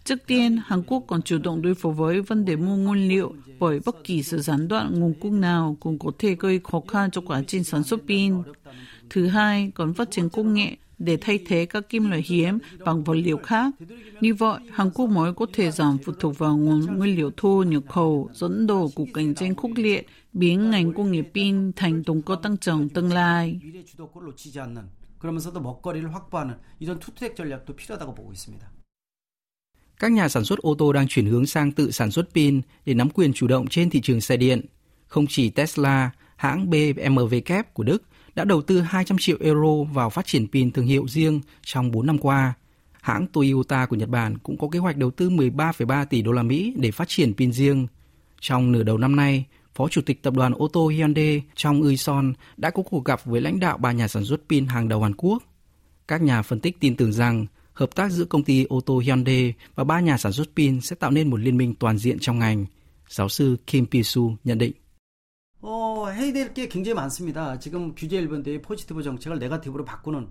Trước 0.03 0.19
tiên, 0.27 0.59
Hàn 0.65 0.83
Quốc 0.83 1.03
còn 1.07 1.21
chủ 1.21 1.37
động 1.37 1.61
đối 1.61 1.75
phó 1.75 1.89
với 1.89 2.21
vấn 2.21 2.45
đề 2.45 2.55
mua 2.55 2.75
nguyên 2.75 3.07
liệu 3.09 3.33
bởi 3.59 3.79
bất 3.85 4.03
kỳ 4.03 4.23
sự 4.23 4.41
gián 4.41 4.67
đoạn 4.67 4.99
nguồn 4.99 5.13
cung 5.21 5.41
nào 5.41 5.77
cũng 5.79 5.99
có 5.99 6.11
thể 6.19 6.35
gây 6.39 6.59
khó 6.63 6.81
khăn 6.87 7.11
cho 7.11 7.21
quá 7.21 7.43
trình 7.47 7.63
sản 7.63 7.83
xuất 7.83 7.99
pin. 8.07 8.35
Thứ 9.09 9.27
hai, 9.27 9.71
còn 9.75 9.93
phát 9.93 10.11
triển 10.11 10.29
công 10.29 10.53
nghệ 10.53 10.75
để 11.05 11.17
thay 11.21 11.39
thế 11.47 11.65
các 11.65 11.89
kim 11.89 12.09
loại 12.09 12.23
hiếm 12.25 12.59
bằng 12.85 13.03
vật 13.03 13.13
liệu 13.13 13.37
khác. 13.37 13.73
Như 14.21 14.33
vậy, 14.33 14.59
Hàn 14.71 14.89
Quốc 14.93 15.07
mới 15.07 15.33
có 15.33 15.45
thể 15.53 15.71
giảm 15.71 15.97
phụ 16.05 16.13
thuộc 16.19 16.37
vào 16.37 16.57
nguồn 16.57 16.97
nguyên 16.97 17.15
liệu 17.15 17.31
thô 17.37 17.63
nhập 17.67 17.83
khẩu, 17.89 18.29
dẫn 18.33 18.67
đồ 18.67 18.89
cuộc 18.95 19.07
cạnh 19.13 19.35
tranh 19.35 19.55
khốc 19.55 19.71
liệt, 19.75 20.07
biến 20.33 20.69
ngành 20.69 20.93
công 20.93 21.11
nghiệp 21.11 21.27
pin 21.33 21.71
thành 21.75 22.03
động 22.05 22.21
cơ 22.21 22.35
tăng 22.43 22.57
trưởng 22.57 22.89
tương 22.89 23.13
lai. 23.13 23.59
Các 29.99 30.11
nhà 30.11 30.29
sản 30.29 30.43
xuất 30.43 30.59
ô 30.59 30.75
tô 30.75 30.93
đang 30.93 31.07
chuyển 31.07 31.25
hướng 31.25 31.45
sang 31.45 31.71
tự 31.71 31.91
sản 31.91 32.11
xuất 32.11 32.29
pin 32.33 32.61
để 32.85 32.93
nắm 32.93 33.09
quyền 33.09 33.33
chủ 33.33 33.47
động 33.47 33.67
trên 33.67 33.89
thị 33.89 34.01
trường 34.01 34.21
xe 34.21 34.37
điện. 34.37 34.61
Không 35.07 35.25
chỉ 35.27 35.49
Tesla, 35.49 36.11
hãng 36.35 36.69
BMW 36.69 37.41
kép 37.41 37.73
của 37.73 37.83
Đức 37.83 38.03
đã 38.35 38.43
đầu 38.43 38.61
tư 38.61 38.81
200 38.81 39.17
triệu 39.17 39.37
euro 39.39 39.83
vào 39.93 40.09
phát 40.09 40.25
triển 40.25 40.47
pin 40.47 40.71
thương 40.71 40.85
hiệu 40.85 41.07
riêng 41.07 41.41
trong 41.61 41.91
4 41.91 42.05
năm 42.05 42.17
qua. 42.17 42.53
Hãng 43.01 43.27
Toyota 43.27 43.85
của 43.85 43.95
Nhật 43.95 44.09
Bản 44.09 44.37
cũng 44.37 44.57
có 44.57 44.67
kế 44.67 44.79
hoạch 44.79 44.97
đầu 44.97 45.11
tư 45.11 45.29
13,3 45.29 46.05
tỷ 46.05 46.21
đô 46.21 46.31
la 46.31 46.43
Mỹ 46.43 46.73
để 46.77 46.91
phát 46.91 47.07
triển 47.07 47.33
pin 47.33 47.51
riêng. 47.53 47.87
Trong 48.39 48.71
nửa 48.71 48.83
đầu 48.83 48.97
năm 48.97 49.15
nay, 49.15 49.45
Phó 49.75 49.87
Chủ 49.87 50.01
tịch 50.01 50.23
Tập 50.23 50.33
đoàn 50.33 50.53
ô 50.53 50.67
tô 50.67 50.87
Hyundai 50.87 51.43
trong 51.55 51.81
Uison 51.81 52.33
đã 52.57 52.69
có 52.69 52.83
cuộc 52.83 53.05
gặp 53.05 53.25
với 53.25 53.41
lãnh 53.41 53.59
đạo 53.59 53.77
ba 53.77 53.91
nhà 53.91 54.07
sản 54.07 54.25
xuất 54.25 54.41
pin 54.49 54.65
hàng 54.65 54.87
đầu 54.87 55.01
Hàn 55.01 55.15
Quốc. 55.15 55.43
Các 56.07 56.21
nhà 56.21 56.41
phân 56.41 56.59
tích 56.59 56.79
tin 56.79 56.95
tưởng 56.95 57.13
rằng 57.13 57.45
hợp 57.73 57.95
tác 57.95 58.11
giữa 58.11 58.25
công 58.25 58.43
ty 58.43 58.63
ô 58.63 58.81
tô 58.81 58.99
Hyundai 58.99 59.53
và 59.75 59.83
ba 59.83 59.99
nhà 59.99 60.17
sản 60.17 60.31
xuất 60.31 60.47
pin 60.55 60.81
sẽ 60.81 60.95
tạo 60.95 61.11
nên 61.11 61.29
một 61.29 61.37
liên 61.37 61.57
minh 61.57 61.75
toàn 61.75 61.97
diện 61.97 62.19
trong 62.19 62.39
ngành. 62.39 62.65
Giáo 63.09 63.29
sư 63.29 63.57
Kim 63.67 63.85
Pisu 63.85 64.35
nhận 64.43 64.57
định. 64.57 64.73
어, 65.62 66.06
해야 66.10 66.32
될 66.32 66.54
게 66.54 66.68
굉장히 66.68 66.94
많습니다. 66.94 67.58
지금 67.58 67.94
규제 67.96 68.18
일본대의 68.18 68.62
포지티브 68.62 69.02
정책을 69.02 69.38
네가티브로 69.38 69.84
바꾸는 69.84 70.28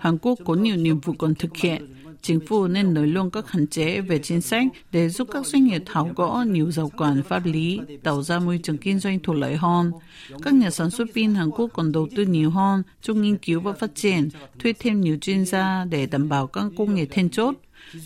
Hàn 0.00 0.18
Quốc 0.18 0.38
có 0.44 0.54
nhiều 0.54 0.76
nhiệm 0.76 1.00
vụ 1.00 1.12
cần 1.18 1.34
thực 1.34 1.56
hiện. 1.56 1.86
Chính 2.22 2.40
phủ 2.46 2.66
nên 2.66 2.94
nới 2.94 3.06
lỏng 3.06 3.30
các 3.30 3.50
hạn 3.50 3.66
chế 3.66 4.00
về 4.00 4.18
chính 4.18 4.40
sách 4.40 4.66
để 4.92 5.08
giúp 5.08 5.28
các 5.32 5.46
doanh 5.46 5.64
nghiệp 5.64 5.82
tháo 5.86 6.10
gỡ 6.16 6.44
nhiều 6.48 6.70
rào 6.70 6.88
cản 6.88 7.22
pháp 7.22 7.46
lý, 7.46 7.80
tạo 8.02 8.22
ra 8.22 8.38
môi 8.38 8.60
trường 8.62 8.78
kinh 8.78 8.98
doanh 8.98 9.18
thuận 9.20 9.40
lợi 9.40 9.56
hơn. 9.56 9.92
Các 10.42 10.54
nhà 10.54 10.70
sản 10.70 10.90
xuất 10.90 11.08
pin 11.14 11.34
Hàn 11.34 11.50
Quốc 11.50 11.70
còn 11.72 11.92
đầu 11.92 12.08
tư 12.16 12.22
nhiều 12.22 12.50
hơn 12.50 12.82
trong 13.02 13.22
nghiên 13.22 13.36
cứu 13.36 13.60
và 13.60 13.72
phát 13.72 13.94
triển, 13.94 14.28
thuê 14.58 14.72
thêm 14.78 15.00
nhiều 15.00 15.16
chuyên 15.20 15.44
gia 15.44 15.84
để 15.84 16.06
đảm 16.06 16.28
bảo 16.28 16.46
các 16.46 16.64
công 16.78 16.94
nghệ 16.94 17.06
then 17.06 17.30
chốt. 17.30 17.54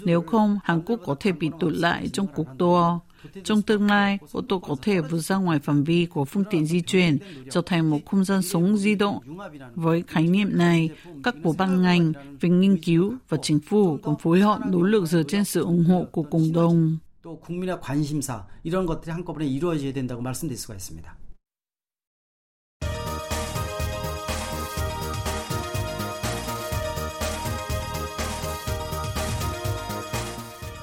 Nếu 0.01 0.23
không, 0.23 0.59
Hàn 0.65 0.83
Quốc 0.87 1.01
có 1.07 1.17
thể 1.21 1.33
bị 1.33 1.51
tụt 1.61 1.73
lại 1.73 2.09
trong 2.13 2.27
cuộc 2.35 2.47
đua. 2.59 2.99
Trong 3.45 3.63
tương 3.63 3.87
lai, 3.87 4.19
ô 4.33 4.41
tô 4.49 4.59
có 4.59 4.77
thể 4.83 5.01
vượt 5.01 5.19
ra 5.19 5.37
ngoài 5.37 5.59
phạm 5.59 5.85
vi 5.85 6.07
của 6.07 6.25
phương 6.25 6.45
tiện 6.51 6.67
di 6.67 6.81
chuyển, 6.81 7.19
trở 7.51 7.63
thành 7.67 7.91
một 7.91 7.99
không 8.07 8.25
gian 8.25 8.43
sống 8.43 8.77
di 8.77 8.95
động. 8.95 9.19
Với 9.75 10.03
khái 10.07 10.27
niệm 10.27 10.59
này, 10.59 10.91
các 11.23 11.35
bộ 11.43 11.55
ban 11.59 11.83
ngành 11.83 12.13
về 12.41 12.49
nghiên 12.49 12.77
cứu 12.83 13.15
và 13.29 13.39
chính 13.43 13.61
phủ 13.61 13.99
cũng 14.03 14.19
phối 14.19 14.41
hợp 14.41 14.61
nỗ 14.67 14.83
lực 14.83 15.07
dựa 15.07 15.23
trên 15.23 15.45
sự 15.45 15.63
ủng 15.63 15.85
hộ 15.85 16.05
của 16.13 16.23
cộng 16.23 16.53
đồng. 16.53 16.99
또 17.25 17.41
국민의 17.41 17.81
관심사 17.81 18.47
이런 18.65 18.85
것들이 18.85 19.11
한꺼번에 19.11 19.47
이루어져야 19.47 19.95
된다고 19.95 20.21
말씀드릴 20.21 20.59
수가 20.59 20.75
있습니다. 20.75 21.17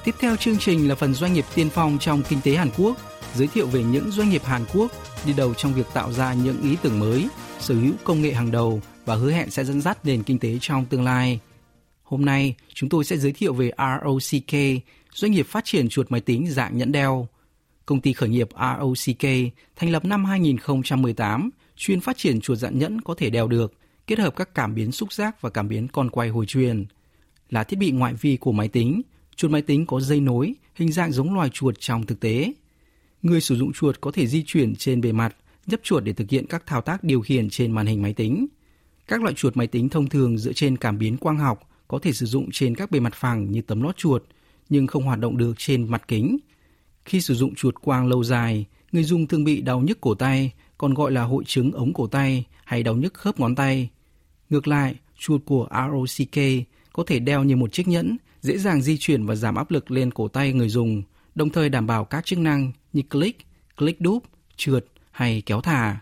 Tiếp 0.07 0.15
theo 0.19 0.35
chương 0.35 0.57
trình 0.57 0.87
là 0.87 0.95
phần 0.95 1.13
doanh 1.13 1.33
nghiệp 1.33 1.45
tiên 1.55 1.69
phong 1.69 1.97
trong 1.99 2.21
kinh 2.29 2.41
tế 2.43 2.55
Hàn 2.55 2.69
Quốc, 2.77 2.97
giới 3.35 3.47
thiệu 3.47 3.67
về 3.67 3.83
những 3.83 4.11
doanh 4.11 4.29
nghiệp 4.29 4.43
Hàn 4.43 4.65
Quốc 4.73 4.91
đi 5.25 5.33
đầu 5.33 5.53
trong 5.53 5.73
việc 5.73 5.85
tạo 5.93 6.13
ra 6.13 6.33
những 6.33 6.61
ý 6.61 6.77
tưởng 6.81 6.99
mới, 6.99 7.27
sở 7.59 7.75
hữu 7.75 7.93
công 8.03 8.21
nghệ 8.21 8.33
hàng 8.33 8.51
đầu 8.51 8.81
và 9.05 9.15
hứa 9.15 9.31
hẹn 9.31 9.49
sẽ 9.49 9.65
dẫn 9.65 9.81
dắt 9.81 10.05
nền 10.05 10.23
kinh 10.23 10.39
tế 10.39 10.57
trong 10.61 10.85
tương 10.85 11.03
lai. 11.03 11.39
Hôm 12.03 12.25
nay, 12.25 12.55
chúng 12.73 12.89
tôi 12.89 13.03
sẽ 13.03 13.17
giới 13.17 13.31
thiệu 13.31 13.53
về 13.53 13.71
ROCK, 13.77 14.81
doanh 15.13 15.31
nghiệp 15.31 15.47
phát 15.49 15.65
triển 15.65 15.89
chuột 15.89 16.11
máy 16.11 16.21
tính 16.21 16.47
dạng 16.47 16.77
nhẫn 16.77 16.91
đeo. 16.91 17.27
Công 17.85 18.01
ty 18.01 18.13
khởi 18.13 18.29
nghiệp 18.29 18.49
ROCK 18.79 19.29
thành 19.75 19.89
lập 19.89 20.05
năm 20.05 20.25
2018, 20.25 21.49
chuyên 21.75 22.01
phát 22.01 22.17
triển 22.17 22.41
chuột 22.41 22.57
dạng 22.57 22.79
nhẫn 22.79 23.01
có 23.01 23.15
thể 23.17 23.29
đeo 23.29 23.47
được, 23.47 23.73
kết 24.07 24.19
hợp 24.19 24.35
các 24.35 24.55
cảm 24.55 24.75
biến 24.75 24.91
xúc 24.91 25.13
giác 25.13 25.41
và 25.41 25.49
cảm 25.49 25.67
biến 25.67 25.87
con 25.87 26.09
quay 26.09 26.29
hồi 26.29 26.45
truyền. 26.45 26.85
Là 27.49 27.63
thiết 27.63 27.79
bị 27.79 27.91
ngoại 27.91 28.13
vi 28.13 28.37
của 28.37 28.51
máy 28.51 28.67
tính, 28.67 29.01
chuột 29.37 29.51
máy 29.51 29.61
tính 29.61 29.85
có 29.85 29.99
dây 29.99 30.19
nối, 30.19 30.53
hình 30.75 30.91
dạng 30.91 31.11
giống 31.11 31.33
loài 31.33 31.49
chuột 31.49 31.75
trong 31.79 32.05
thực 32.05 32.19
tế. 32.19 32.53
Người 33.21 33.41
sử 33.41 33.55
dụng 33.55 33.73
chuột 33.73 34.01
có 34.01 34.11
thể 34.11 34.27
di 34.27 34.43
chuyển 34.43 34.75
trên 34.75 35.01
bề 35.01 35.11
mặt, 35.11 35.35
nhấp 35.67 35.79
chuột 35.83 36.03
để 36.03 36.13
thực 36.13 36.29
hiện 36.29 36.45
các 36.45 36.63
thao 36.65 36.81
tác 36.81 37.03
điều 37.03 37.21
khiển 37.21 37.49
trên 37.49 37.71
màn 37.71 37.85
hình 37.85 38.01
máy 38.01 38.13
tính. 38.13 38.47
Các 39.07 39.21
loại 39.21 39.33
chuột 39.33 39.57
máy 39.57 39.67
tính 39.67 39.89
thông 39.89 40.09
thường 40.09 40.37
dựa 40.37 40.53
trên 40.53 40.77
cảm 40.77 40.97
biến 40.97 41.17
quang 41.17 41.37
học 41.37 41.69
có 41.87 41.99
thể 41.99 42.13
sử 42.13 42.25
dụng 42.25 42.49
trên 42.51 42.75
các 42.75 42.91
bề 42.91 42.99
mặt 42.99 43.13
phẳng 43.15 43.51
như 43.51 43.61
tấm 43.61 43.81
lót 43.81 43.97
chuột, 43.97 44.23
nhưng 44.69 44.87
không 44.87 45.03
hoạt 45.03 45.19
động 45.19 45.37
được 45.37 45.53
trên 45.57 45.91
mặt 45.91 46.03
kính. 46.07 46.37
Khi 47.05 47.21
sử 47.21 47.35
dụng 47.35 47.55
chuột 47.55 47.75
quang 47.81 48.07
lâu 48.07 48.23
dài, 48.23 48.65
người 48.91 49.03
dùng 49.03 49.27
thường 49.27 49.43
bị 49.43 49.61
đau 49.61 49.81
nhức 49.81 50.01
cổ 50.01 50.15
tay, 50.15 50.51
còn 50.77 50.93
gọi 50.93 51.11
là 51.11 51.23
hội 51.23 51.43
chứng 51.47 51.71
ống 51.71 51.93
cổ 51.93 52.07
tay 52.07 52.45
hay 52.65 52.83
đau 52.83 52.95
nhức 52.95 53.13
khớp 53.13 53.39
ngón 53.39 53.55
tay. 53.55 53.89
Ngược 54.49 54.67
lại, 54.67 54.95
chuột 55.17 55.41
của 55.45 55.67
ROCK 55.71 56.43
có 56.93 57.03
thể 57.07 57.19
đeo 57.19 57.43
như 57.43 57.55
một 57.55 57.73
chiếc 57.73 57.87
nhẫn, 57.87 58.17
dễ 58.40 58.58
dàng 58.58 58.82
di 58.82 58.98
chuyển 58.98 59.26
và 59.26 59.34
giảm 59.34 59.54
áp 59.54 59.70
lực 59.70 59.90
lên 59.90 60.10
cổ 60.10 60.28
tay 60.28 60.52
người 60.52 60.68
dùng, 60.68 61.02
đồng 61.34 61.50
thời 61.50 61.68
đảm 61.68 61.86
bảo 61.86 62.04
các 62.04 62.24
chức 62.24 62.38
năng 62.38 62.72
như 62.92 63.02
click, 63.02 63.46
click 63.76 64.00
đúp, 64.00 64.24
trượt 64.56 64.86
hay 65.10 65.42
kéo 65.46 65.60
thả. 65.60 66.00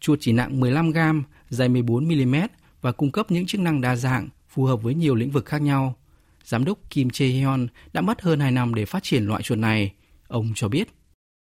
Chuột 0.00 0.18
chỉ 0.20 0.32
nặng 0.32 0.60
15 0.60 0.90
gram, 0.90 1.22
dài 1.48 1.68
14 1.68 2.08
mm 2.08 2.34
và 2.80 2.92
cung 2.92 3.12
cấp 3.12 3.30
những 3.30 3.46
chức 3.46 3.60
năng 3.60 3.80
đa 3.80 3.96
dạng, 3.96 4.28
phù 4.48 4.64
hợp 4.64 4.82
với 4.82 4.94
nhiều 4.94 5.14
lĩnh 5.14 5.30
vực 5.30 5.46
khác 5.46 5.62
nhau. 5.62 5.96
Giám 6.44 6.64
đốc 6.64 6.78
Kim 6.90 7.08
Chae-hyun 7.08 7.66
đã 7.92 8.00
mất 8.00 8.22
hơn 8.22 8.40
2 8.40 8.50
năm 8.50 8.74
để 8.74 8.84
phát 8.84 9.02
triển 9.02 9.26
loại 9.26 9.42
chuột 9.42 9.58
này. 9.58 9.92
Ông 10.28 10.52
cho 10.54 10.68
biết. 10.68 10.88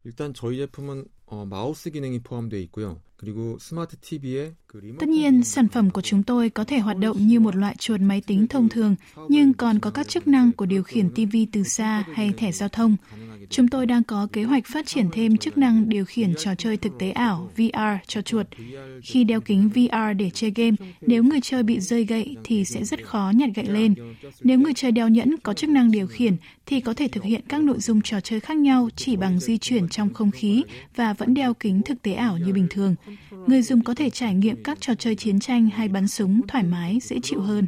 일단 0.06 0.34
저희 0.34 0.58
제품은 0.58 1.06
어, 1.26 1.46
마우스 1.46 1.90
기능이 1.92 2.20
포함되어 2.20 2.60
있고요. 2.60 3.02
Tất 4.99 5.09
nhiên, 5.09 5.45
sản 5.45 5.69
phẩm 5.69 5.91
của 5.91 6.01
chúng 6.01 6.23
tôi 6.23 6.51
có 6.51 6.65
thể 6.65 6.79
hoạt 6.79 6.99
động 6.99 7.27
như 7.27 7.41
một 7.41 7.57
loại 7.57 7.75
chuột 7.79 8.01
máy 8.01 8.23
tính 8.27 8.49
thông 8.49 8.69
thường, 8.69 8.97
nhưng 9.29 9.55
còn 9.55 9.79
có 9.79 9.91
các 9.91 10.09
chức 10.09 10.29
năng 10.29 10.53
của 10.53 10.67
điều 10.67 10.83
khiển 10.83 11.11
TV 11.11 11.37
từ 11.53 11.63
xa 11.63 12.05
hay 12.15 12.33
thẻ 12.37 12.53
giao 12.53 12.69
thông. 12.69 12.97
Chúng 13.51 13.69
tôi 13.69 13.87
đang 13.87 14.03
có 14.05 14.29
kế 14.33 14.43
hoạch 14.45 14.67
phát 14.67 14.87
triển 14.87 15.09
thêm 15.13 15.37
chức 15.37 15.59
năng 15.59 15.89
điều 15.89 16.05
khiển 16.05 16.35
trò 16.39 16.55
chơi 16.55 16.77
thực 16.77 16.99
tế 16.99 17.11
ảo 17.11 17.51
VR 17.57 18.07
cho 18.07 18.23
chuột. 18.23 18.47
Khi 19.03 19.25
đeo 19.25 19.41
kính 19.41 19.69
VR 19.69 20.17
để 20.17 20.31
chơi 20.31 20.53
game, 20.55 20.77
nếu 21.01 21.25
người 21.25 21.41
chơi 21.43 21.63
bị 21.63 21.81
rơi 21.81 22.05
gậy 22.05 22.37
thì 22.45 22.65
sẽ 22.65 22.85
rất 22.85 23.07
khó 23.07 23.33
nhặt 23.35 23.51
gậy 23.55 23.67
lên. 23.67 23.95
Nếu 24.41 24.59
người 24.59 24.73
chơi 24.75 24.93
đeo 24.93 25.09
nhẫn 25.09 25.37
có 25.43 25.55
chức 25.55 25.71
năng 25.71 25.91
điều 25.91 26.07
khiển 26.07 26.37
thì 26.67 26.81
có 26.81 26.95
thể 26.95 27.09
thực 27.09 27.25
hiện 27.25 27.41
các 27.49 27.61
nội 27.63 27.79
dung 27.79 28.03
trò 28.03 28.21
chơi 28.21 28.41
khác 28.41 28.57
nhau 28.57 28.89
chỉ 28.97 29.17
bằng 29.17 29.41
di 29.41 29.59
chuyển 29.59 29.89
trong 29.89 30.15
không 30.15 30.31
khí 30.31 30.63
và 30.97 31.13
vẫn 31.13 31.35
đeo 31.35 31.55
kính 31.55 31.83
thực 31.83 32.03
tế 32.03 32.13
ảo 32.13 32.39
như 32.39 32.53
bình 32.53 32.67
thường. 32.71 32.95
Người 33.47 33.63
dùng 33.63 33.85
có 33.85 33.95
thể 33.95 34.11
trải 34.11 34.35
nghiệm 34.35 34.63
các 34.63 34.79
trò 34.81 34.95
chơi 34.95 35.17
chiến 35.17 35.41
tranh 35.41 35.67
hay 35.67 35.89
bắn 35.89 36.09
súng 36.09 36.47
thoải 36.49 36.65
mái, 36.65 36.99
dễ 37.03 37.17
chịu 37.23 37.41
hơn. 37.41 37.67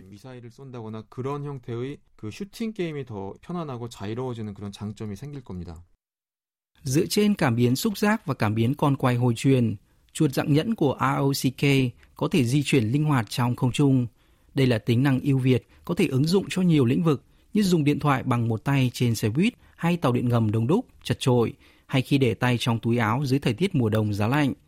Dựa 6.83 7.07
trên 7.07 7.35
cảm 7.35 7.57
biến 7.57 7.77
xúc 7.77 7.99
giác 7.99 8.27
và 8.27 8.35
cảm 8.35 8.55
biến 8.55 8.75
con 8.75 8.97
quay 8.97 9.15
hồi 9.15 9.35
truyền, 9.37 9.77
chuột 10.13 10.33
dạng 10.33 10.53
nhẫn 10.53 10.75
của 10.75 10.99
ROCK 11.01 11.93
có 12.17 12.29
thể 12.29 12.45
di 12.45 12.63
chuyển 12.63 12.85
linh 12.85 13.05
hoạt 13.05 13.27
trong 13.29 13.57
không 13.57 13.73
trung. 13.73 14.07
Đây 14.55 14.67
là 14.67 14.79
tính 14.79 15.03
năng 15.03 15.21
ưu 15.21 15.39
việt 15.39 15.69
có 15.85 15.95
thể 15.95 16.07
ứng 16.07 16.25
dụng 16.25 16.47
cho 16.51 16.63
nhiều 16.63 16.85
lĩnh 16.85 17.03
vực 17.03 17.23
như 17.53 17.63
dùng 17.63 17.85
điện 17.85 17.99
thoại 17.99 18.23
bằng 18.23 18.49
một 18.49 18.65
tay 18.65 18.91
trên 18.95 19.15
xe 19.15 19.29
buýt 19.29 19.55
hay 19.77 19.97
tàu 19.97 20.13
điện 20.13 20.29
ngầm 20.29 20.51
đông 20.51 20.67
đúc, 20.67 20.87
chật 21.03 21.17
trội, 21.21 21.53
hay 21.87 22.03
khi 22.03 22.19
để 22.19 22.35
tay 22.35 22.57
trong 22.61 22.79
túi 22.79 22.99
áo 22.99 23.23
dưới 23.25 23.39
thời 23.39 23.55
tiết 23.55 23.75
mùa 23.75 23.89
đông 23.89 24.15
giá 24.15 24.29
lạnh– 24.29 24.53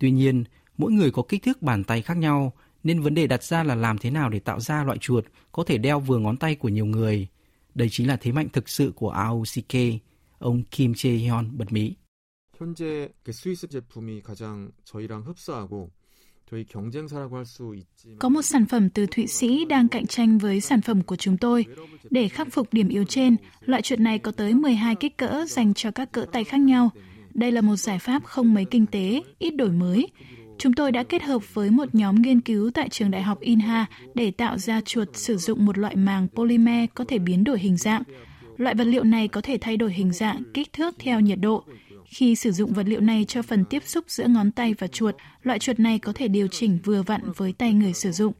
Tuy 0.00 0.10
nhiên, 0.10 0.44
mỗi 0.78 0.92
người 0.92 1.10
có 1.10 1.22
kích 1.28 1.42
thước 1.42 1.62
bàn 1.62 1.84
tay 1.84 2.02
khác 2.02 2.16
nhau 2.16 2.52
nên 2.84 3.00
vấn 3.00 3.14
đề 3.14 3.26
đặt 3.26 3.42
ra 3.42 3.64
là 3.64 3.74
làm 3.74 3.98
thế 3.98 4.10
nào 4.10 4.30
để 4.30 4.38
tạo 4.38 4.60
ra 4.60 4.84
loại 4.84 4.98
chuột 4.98 5.24
có 5.52 5.64
thể 5.64 5.78
đeo 5.78 6.00
vừa 6.00 6.18
ngón 6.18 6.36
tay 6.36 6.54
của 6.54 6.68
nhiều 6.68 6.86
người. 6.86 7.28
Đây 7.74 7.88
chính 7.90 8.08
là 8.08 8.16
thế 8.16 8.32
mạnh 8.32 8.48
thực 8.52 8.68
sự 8.68 8.92
của 8.96 9.10
AOCK, 9.10 9.74
ông 10.38 10.62
Kim 10.70 10.92
Chae-hyun 10.92 11.56
bật 11.56 11.72
mí. 11.72 11.94
현재 12.58 13.12
그 13.22 13.32
스위스 13.32 13.68
제품이 13.68 14.22
가장 14.22 14.70
저희랑 14.84 15.22
흡사하고 15.24 15.90
có 18.18 18.28
một 18.28 18.42
sản 18.42 18.66
phẩm 18.66 18.90
từ 18.90 19.06
Thụy 19.06 19.26
Sĩ 19.26 19.64
đang 19.64 19.88
cạnh 19.88 20.06
tranh 20.06 20.38
với 20.38 20.60
sản 20.60 20.80
phẩm 20.80 21.02
của 21.02 21.16
chúng 21.16 21.36
tôi. 21.36 21.64
Để 22.10 22.28
khắc 22.28 22.48
phục 22.52 22.72
điểm 22.72 22.88
yếu 22.88 23.04
trên, 23.04 23.36
loại 23.60 23.82
chuột 23.82 23.98
này 23.98 24.18
có 24.18 24.32
tới 24.32 24.54
12 24.54 24.94
kích 24.94 25.16
cỡ 25.16 25.44
dành 25.48 25.74
cho 25.74 25.90
các 25.90 26.12
cỡ 26.12 26.26
tay 26.32 26.44
khác 26.44 26.60
nhau. 26.60 26.90
Đây 27.33 27.51
là 27.51 27.61
một 27.61 27.75
giải 27.75 27.99
pháp 27.99 28.23
không 28.23 28.53
mấy 28.53 28.65
kinh 28.65 28.85
tế, 28.85 29.21
ít 29.39 29.55
đổi 29.55 29.71
mới. 29.71 30.07
Chúng 30.57 30.73
tôi 30.73 30.91
đã 30.91 31.03
kết 31.03 31.23
hợp 31.23 31.53
với 31.53 31.69
một 31.69 31.95
nhóm 31.95 32.21
nghiên 32.21 32.41
cứu 32.41 32.71
tại 32.73 32.89
trường 32.89 33.11
đại 33.11 33.21
học 33.21 33.39
Inha 33.39 33.85
để 34.13 34.31
tạo 34.31 34.57
ra 34.57 34.81
chuột 34.81 35.07
sử 35.13 35.37
dụng 35.37 35.65
một 35.65 35.77
loại 35.77 35.95
màng 35.95 36.27
polymer 36.35 36.89
có 36.95 37.05
thể 37.07 37.19
biến 37.19 37.43
đổi 37.43 37.59
hình 37.59 37.77
dạng. 37.77 38.03
Loại 38.57 38.75
vật 38.75 38.83
liệu 38.83 39.03
này 39.03 39.27
có 39.27 39.41
thể 39.41 39.57
thay 39.61 39.77
đổi 39.77 39.93
hình 39.93 40.13
dạng, 40.13 40.43
kích 40.53 40.73
thước 40.73 40.95
theo 40.99 41.19
nhiệt 41.19 41.39
độ. 41.41 41.63
Khi 42.05 42.35
sử 42.35 42.51
dụng 42.51 42.73
vật 42.73 42.87
liệu 42.87 43.01
này 43.01 43.25
cho 43.25 43.41
phần 43.41 43.65
tiếp 43.65 43.83
xúc 43.85 44.05
giữa 44.07 44.27
ngón 44.27 44.51
tay 44.51 44.73
và 44.79 44.87
chuột, 44.87 45.15
loại 45.43 45.59
chuột 45.59 45.79
này 45.79 45.99
có 45.99 46.13
thể 46.15 46.27
điều 46.27 46.47
chỉnh 46.47 46.79
vừa 46.83 47.03
vặn 47.03 47.21
với 47.35 47.53
tay 47.53 47.73
người 47.73 47.93
sử 47.93 48.11
dụng. 48.11 48.33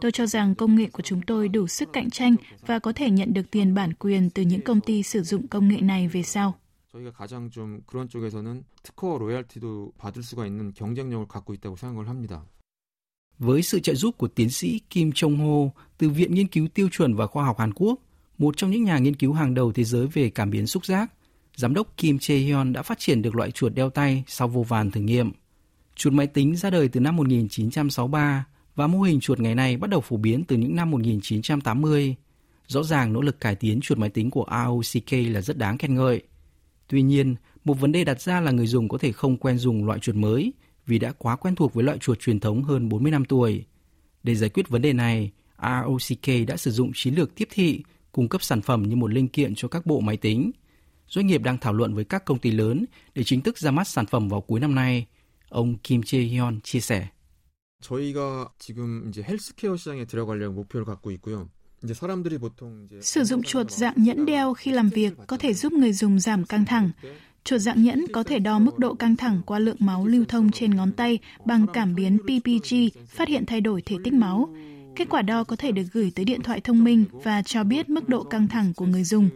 Tôi 0.00 0.12
cho 0.12 0.26
rằng 0.26 0.54
công 0.54 0.76
nghệ 0.76 0.86
của 0.86 1.02
chúng 1.02 1.22
tôi 1.22 1.48
đủ 1.48 1.66
sức 1.66 1.92
cạnh 1.92 2.10
tranh 2.10 2.36
và 2.66 2.78
có 2.78 2.92
thể 2.92 3.10
nhận 3.10 3.34
được 3.34 3.50
tiền 3.50 3.74
bản 3.74 3.92
quyền 3.94 4.30
từ 4.30 4.42
những 4.42 4.60
công 4.60 4.80
ty 4.80 5.02
sử 5.02 5.22
dụng 5.22 5.48
công 5.48 5.68
nghệ 5.68 5.80
này 5.80 6.08
về 6.08 6.22
sau. 6.22 6.54
저희가 6.95 7.11
가장 7.11 7.49
좀 7.49 7.81
그런 7.85 8.07
쪽에서는 8.09 8.63
특허 8.83 9.17
로얄티도 9.17 9.93
받을 9.97 10.23
수가 10.23 10.45
있는 10.45 10.73
경쟁력을 10.73 11.27
갖고 11.27 11.53
있다고 11.53 11.75
생각을 11.75 12.09
합니다. 12.09 12.45
Với 13.39 13.61
sự 13.61 13.79
trợ 13.79 13.95
giúp 13.95 14.17
của 14.17 14.27
tiến 14.27 14.49
sĩ 14.49 14.79
Kim 14.89 15.11
Chong 15.11 15.37
Ho 15.37 15.71
từ 15.97 16.09
Viện 16.09 16.33
Nghiên 16.33 16.47
cứu 16.47 16.67
Tiêu 16.67 16.89
chuẩn 16.91 17.15
và 17.15 17.27
Khoa 17.27 17.45
học 17.45 17.59
Hàn 17.59 17.73
Quốc, 17.73 17.99
một 18.37 18.57
trong 18.57 18.71
những 18.71 18.83
nhà 18.83 18.97
nghiên 18.97 19.15
cứu 19.15 19.33
hàng 19.33 19.53
đầu 19.53 19.71
thế 19.71 19.83
giới 19.83 20.07
về 20.07 20.29
cảm 20.29 20.49
biến 20.49 20.67
xúc 20.67 20.85
giác, 20.85 21.11
giám 21.55 21.73
đốc 21.73 21.97
Kim 21.97 22.17
Chae-hyun 22.17 22.73
đã 22.73 22.81
phát 22.81 22.99
triển 22.99 23.21
được 23.21 23.35
loại 23.35 23.51
chuột 23.51 23.73
đeo 23.73 23.89
tay 23.89 24.23
sau 24.27 24.47
vô 24.47 24.63
vàn 24.63 24.91
thử 24.91 25.01
nghiệm. 25.01 25.31
Chuột 25.95 26.13
máy 26.13 26.27
tính 26.27 26.55
ra 26.55 26.69
đời 26.69 26.87
từ 26.87 26.99
năm 26.99 27.15
1963 27.15 28.45
và 28.75 28.87
mô 28.87 29.01
hình 29.01 29.19
chuột 29.19 29.39
ngày 29.39 29.55
nay 29.55 29.77
bắt 29.77 29.89
đầu 29.89 30.01
phổ 30.01 30.17
biến 30.17 30.43
từ 30.43 30.57
những 30.57 30.75
năm 30.75 30.91
1980. 30.91 32.15
Rõ 32.67 32.83
ràng 32.83 33.13
nỗ 33.13 33.21
lực 33.21 33.39
cải 33.39 33.55
tiến 33.55 33.79
chuột 33.81 33.97
máy 33.97 34.09
tính 34.09 34.31
của 34.31 34.45
ROCK 34.49 35.11
là 35.11 35.41
rất 35.41 35.57
đáng 35.57 35.77
khen 35.77 35.95
ngợi. 35.95 36.21
Tuy 36.87 37.01
nhiên, 37.01 37.35
một 37.65 37.79
vấn 37.79 37.91
đề 37.91 38.03
đặt 38.03 38.21
ra 38.21 38.39
là 38.39 38.51
người 38.51 38.67
dùng 38.67 38.89
có 38.89 38.97
thể 38.97 39.11
không 39.11 39.37
quen 39.37 39.57
dùng 39.57 39.85
loại 39.85 39.99
chuột 39.99 40.15
mới 40.15 40.53
vì 40.85 40.99
đã 40.99 41.11
quá 41.11 41.35
quen 41.35 41.55
thuộc 41.55 41.73
với 41.73 41.83
loại 41.83 41.97
chuột 41.97 42.19
truyền 42.19 42.39
thống 42.39 42.63
hơn 42.63 42.89
40 42.89 43.11
năm 43.11 43.25
tuổi. 43.25 43.65
Để 44.23 44.35
giải 44.35 44.49
quyết 44.49 44.69
vấn 44.69 44.81
đề 44.81 44.93
này, 44.93 45.31
ROCK 45.61 46.47
đã 46.47 46.57
sử 46.57 46.71
dụng 46.71 46.91
chiến 46.93 47.13
lược 47.15 47.35
tiếp 47.35 47.47
thị, 47.51 47.83
cung 48.11 48.29
cấp 48.29 48.43
sản 48.43 48.61
phẩm 48.61 48.83
như 48.83 48.95
một 48.95 49.11
linh 49.11 49.27
kiện 49.27 49.55
cho 49.55 49.67
các 49.67 49.85
bộ 49.85 49.99
máy 49.99 50.17
tính. 50.17 50.51
Doanh 51.07 51.27
nghiệp 51.27 51.41
đang 51.43 51.57
thảo 51.57 51.73
luận 51.73 51.93
với 51.93 52.03
các 52.03 52.25
công 52.25 52.39
ty 52.39 52.51
lớn 52.51 52.85
để 53.15 53.23
chính 53.23 53.41
thức 53.41 53.57
ra 53.57 53.71
mắt 53.71 53.87
sản 53.87 54.05
phẩm 54.05 54.29
vào 54.29 54.41
cuối 54.41 54.59
năm 54.59 54.75
nay. 54.75 55.05
Ông 55.49 55.77
Kim 55.77 56.01
Chae-hyun 56.01 56.59
chia 56.63 56.79
sẻ. 56.79 57.07
저희가 57.81 58.53
지금 58.59 59.09
이제 59.09 59.23
헬스케어 59.23 59.75
시장에 59.75 60.05
들어가려고 60.05 60.53
목표를 60.53 60.85
갖고 60.85 61.11
있고요. 61.11 61.49
Sử 63.01 63.23
dụng 63.23 63.43
chuột 63.43 63.71
dạng 63.71 63.93
nhẫn 63.97 64.25
đeo 64.25 64.53
khi 64.53 64.71
làm 64.71 64.89
việc 64.89 65.13
có 65.27 65.37
thể 65.37 65.53
giúp 65.53 65.73
người 65.73 65.93
dùng 65.93 66.19
giảm 66.19 66.45
căng 66.45 66.65
thẳng. 66.65 66.91
Chuột 67.43 67.61
dạng 67.61 67.83
nhẫn 67.83 68.05
có 68.13 68.23
thể 68.23 68.39
đo 68.39 68.59
mức 68.59 68.79
độ 68.79 68.93
căng 68.93 69.15
thẳng 69.15 69.41
qua 69.45 69.59
lượng 69.59 69.77
máu 69.79 70.05
lưu 70.05 70.25
thông 70.25 70.51
trên 70.51 70.75
ngón 70.75 70.91
tay 70.91 71.19
bằng 71.45 71.65
cảm 71.73 71.95
biến 71.95 72.17
PPG, 72.17 72.75
phát 73.07 73.27
hiện 73.27 73.45
thay 73.45 73.61
đổi 73.61 73.81
thể 73.81 73.95
tích 74.03 74.13
máu. 74.13 74.55
Kết 74.95 75.09
quả 75.09 75.21
đo 75.21 75.43
có 75.43 75.55
thể 75.55 75.71
được 75.71 75.83
gửi 75.93 76.11
tới 76.15 76.25
điện 76.25 76.41
thoại 76.41 76.61
thông 76.61 76.83
minh 76.83 77.05
và 77.11 77.41
cho 77.41 77.63
biết 77.63 77.89
mức 77.89 78.09
độ 78.09 78.23
căng 78.23 78.47
thẳng 78.47 78.73
của 78.73 78.85
người 78.85 79.03
dùng. 79.03 79.29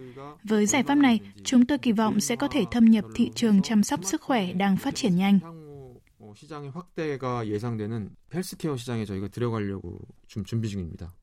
Với 0.43 0.65
giải 0.65 0.84
pháp 0.84 0.95
này, 0.95 1.19
chúng 1.43 1.65
tôi 1.65 1.77
kỳ 1.77 1.91
vọng 1.91 2.19
sẽ 2.19 2.36
có 2.36 2.48
thể 2.48 2.63
thâm 2.72 2.86
nhập 2.86 3.05
thị 3.15 3.31
trường 3.36 3.62
chăm 3.62 3.84
sóc 3.84 4.00
sức 4.03 4.22
khỏe 4.22 4.53
đang 4.53 4.77
phát 4.77 4.95
triển 4.95 5.15
nhanh. 5.15 5.39
시장의 6.36 6.72
확대가 6.72 7.48
예상되는 7.48 8.10
헬스케어 8.34 8.75
시장에 8.75 9.05
저희가 9.05 9.29
들어가려고 9.29 10.00
좀 10.27 10.43
준비 10.43 10.69
중입니다. 10.69 11.13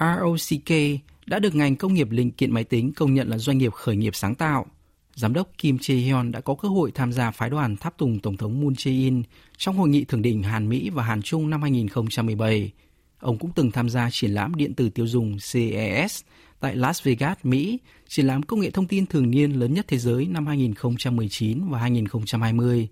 ROCK 0.00 1.00
đã 1.26 1.38
được 1.38 1.54
ngành 1.54 1.76
công 1.76 1.94
nghiệp 1.94 2.10
linh 2.10 2.30
kiện 2.30 2.52
máy 2.52 2.64
tính 2.64 2.92
công 2.92 3.14
nhận 3.14 3.28
là 3.28 3.38
doanh 3.38 3.58
nghiệp 3.58 3.72
khởi 3.72 3.96
nghiệp 3.96 4.14
sáng 4.14 4.34
tạo. 4.34 4.66
Giám 5.14 5.32
đốc 5.32 5.50
Kim 5.58 5.78
Chae-hyun 5.78 6.30
đã 6.30 6.40
có 6.40 6.54
cơ 6.54 6.68
hội 6.68 6.90
tham 6.94 7.12
gia 7.12 7.30
phái 7.30 7.50
đoàn 7.50 7.76
tháp 7.76 7.98
tùng 7.98 8.18
Tổng 8.18 8.36
thống 8.36 8.60
Moon 8.60 8.72
Jae-in 8.72 9.22
trong 9.56 9.76
hội 9.76 9.88
nghị 9.88 10.04
thượng 10.04 10.22
đỉnh 10.22 10.42
Hàn 10.42 10.68
Mỹ 10.68 10.90
và 10.90 11.02
Hàn 11.02 11.22
Trung 11.22 11.50
năm 11.50 11.62
2017. 11.62 12.72
Ông 13.20 13.38
cũng 13.38 13.50
từng 13.54 13.70
tham 13.70 13.88
gia 13.88 14.08
triển 14.10 14.30
lãm 14.30 14.54
điện 14.54 14.74
tử 14.74 14.90
tiêu 14.90 15.06
dùng 15.06 15.36
CES 15.52 16.22
tại 16.60 16.76
Las 16.76 17.02
Vegas, 17.02 17.36
Mỹ, 17.42 17.78
triển 18.08 18.26
lãm 18.26 18.42
công 18.42 18.60
nghệ 18.60 18.70
thông 18.70 18.86
tin 18.86 19.06
thường 19.06 19.30
niên 19.30 19.52
lớn 19.52 19.74
nhất 19.74 19.84
thế 19.88 19.98
giới 19.98 20.26
năm 20.26 20.46
2019 20.46 21.68
và 21.68 21.78
2020. 21.78 22.88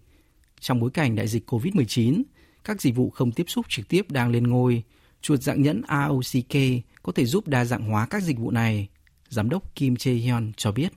Trong 0.60 0.80
bối 0.80 0.90
cảnh 0.90 1.16
đại 1.16 1.28
dịch 1.28 1.50
COVID-19, 1.50 2.22
các 2.64 2.82
dịch 2.82 2.96
vụ 2.96 3.10
không 3.10 3.32
tiếp 3.32 3.44
xúc 3.48 3.66
trực 3.68 3.88
tiếp 3.88 4.10
đang 4.10 4.30
lên 4.30 4.46
ngôi, 4.46 4.82
chuột 5.20 5.42
dạng 5.42 5.62
nhẫn 5.62 5.82
AOCK 5.87 6.56
có 7.02 7.12
thể 7.12 7.25
giúp 7.25 7.48
đa 7.48 7.64
dạng 7.64 7.82
hóa 7.82 8.06
các 8.06 8.22
dịch 8.22 8.38
vụ 8.38 8.50
này. 8.50 8.88
Giám 9.28 9.50
đốc 9.50 9.75
Kim 9.75 9.94
Jae-hyun 9.94 10.52
cho 10.56 10.72
biết. 10.72 10.92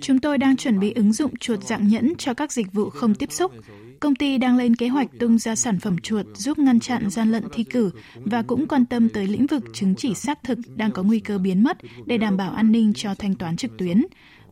Chúng 0.00 0.18
tôi 0.18 0.38
đang 0.38 0.56
chuẩn 0.56 0.80
bị 0.80 0.92
ứng 0.92 1.12
dụng 1.12 1.36
chuột 1.36 1.64
dạng 1.64 1.88
nhẫn 1.88 2.12
cho 2.18 2.34
các 2.34 2.52
dịch 2.52 2.72
vụ 2.72 2.90
không 2.90 3.14
tiếp 3.14 3.32
xúc. 3.32 3.52
Công 4.00 4.14
ty 4.14 4.38
đang 4.38 4.56
lên 4.56 4.76
kế 4.76 4.88
hoạch 4.88 5.08
tung 5.18 5.38
ra 5.38 5.54
sản 5.54 5.80
phẩm 5.80 5.98
chuột 5.98 6.26
giúp 6.34 6.58
ngăn 6.58 6.80
chặn 6.80 7.10
gian 7.10 7.30
lận 7.32 7.44
thi 7.52 7.64
cử 7.64 7.90
và 8.14 8.42
cũng 8.42 8.66
quan 8.68 8.86
tâm 8.86 9.08
tới 9.08 9.26
lĩnh 9.26 9.46
vực 9.46 9.64
chứng 9.72 9.94
chỉ 9.94 10.14
xác 10.14 10.42
thực 10.42 10.58
đang 10.76 10.92
có 10.92 11.02
nguy 11.02 11.20
cơ 11.20 11.38
biến 11.38 11.64
mất 11.64 11.78
để 12.06 12.18
đảm 12.18 12.36
bảo 12.36 12.52
an 12.52 12.72
ninh 12.72 12.92
cho 12.96 13.14
thanh 13.14 13.34
toán 13.34 13.56
trực 13.56 13.76
tuyến. 13.78 14.02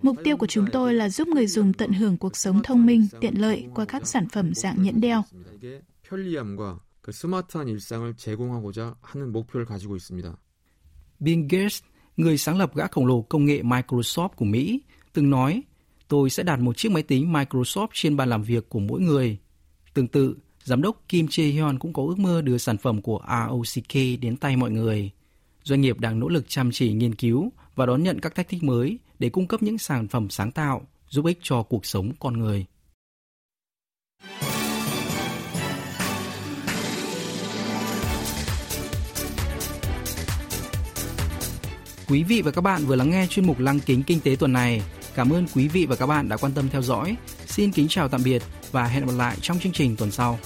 Mục 0.06 0.16
tiêu 0.24 0.36
của 0.36 0.46
chúng 0.46 0.66
tôi 0.72 0.94
là 0.94 1.08
giúp 1.08 1.28
người 1.28 1.46
dùng 1.46 1.72
tận 1.72 1.92
hưởng 1.92 2.16
cuộc 2.16 2.36
sống 2.36 2.62
thông 2.62 2.86
minh, 2.86 3.06
tiện 3.20 3.40
lợi 3.40 3.66
qua 3.74 3.84
các 3.84 4.06
sản 4.06 4.28
phẩm 4.28 4.54
dạng 4.54 4.82
nhẫn 4.82 5.00
đeo. 5.00 5.22
Bill 11.18 11.42
Gates, 11.50 11.82
người 12.16 12.38
sáng 12.38 12.58
lập 12.58 12.74
gã 12.74 12.86
khổng 12.86 13.06
lồ 13.06 13.22
công 13.22 13.44
nghệ 13.44 13.62
Microsoft 13.62 14.28
của 14.28 14.44
Mỹ, 14.44 14.80
từng 15.12 15.30
nói, 15.30 15.62
tôi 16.08 16.30
sẽ 16.30 16.42
đặt 16.42 16.60
một 16.60 16.76
chiếc 16.76 16.92
máy 16.92 17.02
tính 17.02 17.32
Microsoft 17.32 17.88
trên 17.92 18.16
bàn 18.16 18.28
làm 18.28 18.42
việc 18.42 18.68
của 18.68 18.80
mỗi 18.80 19.00
người. 19.00 19.38
Tương 19.94 20.08
tự, 20.08 20.36
giám 20.64 20.82
đốc 20.82 21.04
Kim 21.08 21.26
Jae-hyun 21.26 21.78
cũng 21.78 21.92
có 21.92 22.02
ước 22.02 22.18
mơ 22.18 22.42
đưa 22.42 22.58
sản 22.58 22.78
phẩm 22.78 23.02
của 23.02 23.20
ROCK 23.28 24.20
đến 24.20 24.36
tay 24.36 24.56
mọi 24.56 24.70
người. 24.70 25.10
Doanh 25.66 25.80
nghiệp 25.80 26.00
đang 26.00 26.20
nỗ 26.20 26.28
lực 26.28 26.44
chăm 26.48 26.70
chỉ 26.72 26.92
nghiên 26.92 27.14
cứu 27.14 27.52
và 27.76 27.86
đón 27.86 28.02
nhận 28.02 28.20
các 28.20 28.34
thách 28.34 28.48
thức 28.48 28.62
mới 28.62 28.98
để 29.18 29.28
cung 29.28 29.46
cấp 29.46 29.62
những 29.62 29.78
sản 29.78 30.08
phẩm 30.08 30.30
sáng 30.30 30.50
tạo, 30.50 30.86
giúp 31.08 31.24
ích 31.26 31.38
cho 31.42 31.62
cuộc 31.62 31.86
sống 31.86 32.12
con 32.20 32.38
người. 32.38 32.66
Quý 42.08 42.22
vị 42.22 42.42
và 42.42 42.50
các 42.50 42.60
bạn 42.60 42.82
vừa 42.86 42.96
lắng 42.96 43.10
nghe 43.10 43.26
chuyên 43.26 43.46
mục 43.46 43.60
Lăng 43.60 43.80
kính 43.80 44.02
kinh 44.02 44.20
tế 44.20 44.36
tuần 44.36 44.52
này. 44.52 44.82
Cảm 45.14 45.30
ơn 45.30 45.46
quý 45.54 45.68
vị 45.68 45.86
và 45.86 45.96
các 45.96 46.06
bạn 46.06 46.28
đã 46.28 46.36
quan 46.36 46.52
tâm 46.52 46.68
theo 46.68 46.82
dõi. 46.82 47.16
Xin 47.46 47.72
kính 47.72 47.86
chào 47.88 48.08
tạm 48.08 48.20
biệt 48.24 48.42
và 48.72 48.84
hẹn 48.86 49.06
gặp 49.06 49.12
lại 49.16 49.36
trong 49.40 49.58
chương 49.58 49.72
trình 49.72 49.96
tuần 49.96 50.10
sau. 50.10 50.38